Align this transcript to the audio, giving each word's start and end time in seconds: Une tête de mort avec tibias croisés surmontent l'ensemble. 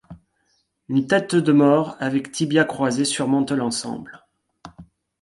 Une 0.89 1.05
tête 1.05 1.35
de 1.35 1.51
mort 1.51 1.95
avec 1.99 2.31
tibias 2.31 2.65
croisés 2.65 3.05
surmontent 3.05 3.53
l'ensemble. 3.53 4.25